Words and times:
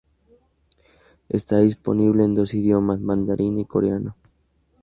Está 1.29 1.59
disponible 1.59 2.23
en 2.23 2.33
dos 2.33 2.55
idiomas, 2.55 2.99
mandarín 3.01 3.59
y 3.59 3.65
coreano. 3.65 4.15